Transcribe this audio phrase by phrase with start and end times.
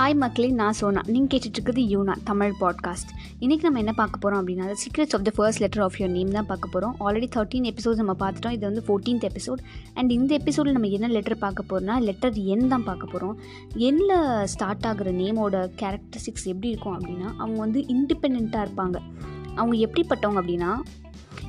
[0.00, 1.00] Hi மக்களே நான் சோனா.
[1.06, 3.10] நீங்கள் கேட்டுட்ருக்குது யூனா தமிழ் பாட்காஸ்ட்
[3.40, 6.46] இன்றைக்கி நம்ம என்ன பார்க்க போகிறோம் அப்படின்னா secrets of the first letter of your name தான்
[6.46, 8.50] பார்க்க போகிறோம் ஆல்ரெடி தேர்ட்டீன் எபிசோட்ஸ் நம்ம பார்த்துட்டோம்.
[8.50, 9.60] இது வந்து ஃபோர்டீன்த் எபிசோட்
[9.94, 13.38] அண்ட் இந்த எபிசோடில் நம்ம என்ன லெட்டர் பார்க்க போகிறோம்னா லெட்டர் என் தான் பார்க்க போகிறோம்
[13.76, 18.98] எண்ணில் ஸ்டார்ட் ஆகிற நேமோட கேரக்டரிஸ்டிக்ஸ் எப்படி இருக்கும் அப்படின்னா அவங்க வந்து இண்டிபெண்ட்டாக இருப்பாங்க.
[19.54, 20.72] அவங்க எப்படிப்பட்டவங்க அப்படின்னா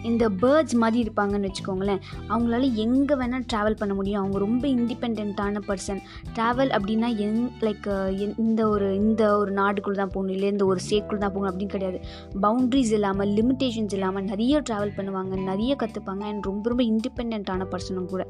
[0.03, 2.01] இந்த பேர்ட்ஸ் மாதிரி இருப்பாங்கன்னு வச்சுக்கோங்களேன்.
[2.29, 4.21] அவங்களால எங்கே வேணால் ட்ராவல் பண்ண முடியும்.
[4.21, 6.01] அவங்க ரொம்ப இண்டிபெண்ட்டான பர்சன்
[6.35, 7.89] ட்ராவல் அப்படின்னா எங் லைக்
[8.37, 10.33] இந்த ஒரு இந்த ஒரு நாடுக்குள்ளே தான் போகணும்.
[10.35, 11.99] இல்லை இந்த ஒரு ஸ்டேட்குள்ளே தான் போகணும் அப்படின்னு கிடையாது.
[12.47, 18.23] பவுண்ட்ரிஸ் இல்லாமல் லிமிட்டேஷன்ஸ் இல்லாமல் நிறைய ட்ராவல் பண்ணுவாங்க நிறைய கற்றுப்பாங்க அண்ட் ரொம்ப ரொம்ப இண்டிபெண்ட்டான பர்சனும் கூட.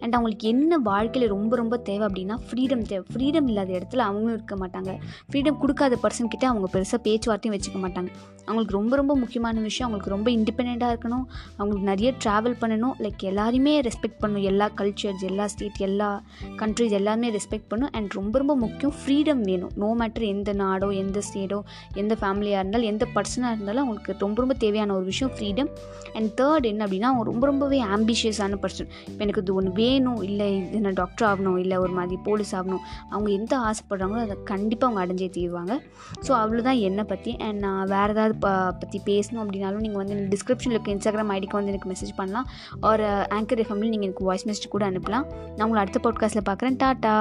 [0.00, 3.04] அண்ட் அவங்களுக்கு என்ன வாழ்க்கையில் ரொம்ப ரொம்ப தேவை அப்படின்னா ஃப்ரீடம் தேவை.
[3.12, 4.92] ஃப்ரீடம் இல்லாத இடத்துல அவங்களும் இருக்க மாட்டாங்க.
[5.30, 8.10] ஃப்ரீடம் கொடுக்காத பர்சன் கிட்டே அவங்க பெருசாக பேச்சுவார்த்தையும் வச்சுக்க மாட்டாங்க.
[8.46, 9.86] அவங்களுக்கு ரொம்ப ரொம்ப முக்கியமான விஷயம்.
[9.88, 11.24] அவங்களுக்கு ரொம்ப இண்டிபெண்ட்டாக இருக்கணும்.
[11.58, 12.94] அவங்களுக்கு நிறைய ட்ராவல் பண்ணணும்.
[13.04, 14.46] லைக் எல்லாருமே ரெஸ்பெக்ட் பண்ணணும்.
[14.52, 16.10] எல்லா கல்ச்சர்ஸ் எல்லா ஸ்டேட் எல்லா
[16.62, 19.72] கண்ட்ரிஸ் எல்லாருமே ரெஸ்பெக்ட் பண்ணும் அண்ட் ரொம்ப ரொம்ப முக்கியம் ஃப்ரீடம் வேணும்.
[19.84, 21.60] நோ மேட்டர் எந்த நாடோ எந்த ஸ்டேட்டோ
[22.02, 25.70] எந்த ஃபேமிலியாக இருந்தாலும் எந்த பர்சனாக இருந்தாலும் அவங்களுக்கு ரொம்ப ரொம்ப தேவையான ஒரு விஷயம் ஃப்ரீடம்
[26.18, 30.20] அண்ட் தேர்ட் என்ன அப்படின்னா அவங்க ரொம்ப ரொம்பவே ஆம்பிஷியஸான பர்சன் இப்போ எனக்கு இது ஒன்று வேணும்.
[30.28, 31.58] இல்லை இது நான் டாக்டர் ஆகணும்.
[31.64, 32.82] இல்லை ஒரு மாதிரி போலீஸ் ஆகணும்.
[33.12, 35.74] அவங்க எந்த ஆசைப்படுறாங்களோ அதை கண்டிப்பாக அவங்க அடைஞ்சே தீருவாங்க.
[36.26, 40.76] ஸோ அவ்வளோதான் என்னை பற்றி அண்ட் நான் வேறு ஏதாவது ப பற்றி பேசணும் அப்படின்னாலும் நீங்கள் வந்து டிஸ்கிரிப்ஷனில்
[40.76, 42.48] இருக்க இன்ஸ்டாகிராம் ஐடிக்கு வந்து எனக்கு மெசேஜ் பண்ணலாம்.
[42.82, 45.26] ஒரு ஆங்கர் எஃப்எம்ல நீங்கள் எனக்கு வாய்ஸ் மெசேஜ் கூட அனுப்பலாம்.
[45.56, 47.14] நான் உங்களை அடுத்த பாட்காஸ்ட்டில் பார்க்குறேன் டாட்டா!